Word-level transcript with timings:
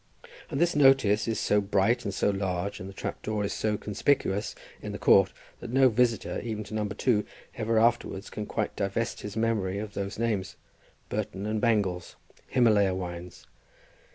And 0.49 0.59
this 0.59 0.75
notice 0.75 1.27
is 1.27 1.39
so 1.39 1.61
bright 1.61 2.03
and 2.05 2.11
so 2.11 2.31
large, 2.31 2.79
and 2.79 2.89
the 2.89 2.93
trap 2.95 3.21
door 3.21 3.43
is 3.45 3.53
so 3.53 3.77
conspicuous 3.77 4.55
in 4.81 4.93
the 4.93 4.97
court, 4.97 5.31
that 5.59 5.69
no 5.69 5.89
visitor, 5.89 6.41
even 6.41 6.63
to 6.63 6.73
No. 6.73 6.87
2, 6.87 7.23
ever 7.57 7.77
afterwards 7.77 8.31
can 8.31 8.47
quite 8.47 8.75
divest 8.75 9.21
his 9.21 9.37
memory 9.37 9.77
of 9.77 9.93
those 9.93 10.17
names, 10.17 10.55
Burton 11.09 11.45
and 11.45 11.61
Bangles, 11.61 12.15
Himalaya 12.47 12.95
wines. 12.95 13.45